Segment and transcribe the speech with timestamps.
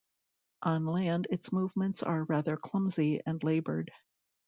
[0.63, 3.91] On land its movements are rather clumsy and laboured.